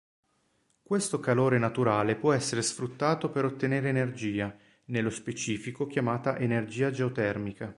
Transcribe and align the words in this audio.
Questo 0.81 1.19
calore 1.19 1.59
naturale 1.59 2.15
può 2.15 2.33
essere 2.33 2.63
sfruttato 2.63 3.29
per 3.29 3.45
ottenere 3.45 3.89
energia, 3.89 4.51
nello 4.85 5.11
specifico 5.11 5.85
chiamata 5.85 6.39
energia 6.39 6.89
geotermica. 6.89 7.69